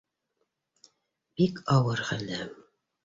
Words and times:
Бик 1.41 1.61
ауыр 1.77 2.05
хәлдә 2.09 2.41